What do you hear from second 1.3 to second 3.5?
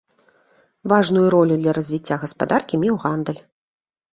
ролю для развіцця гаспадаркі меў гандаль.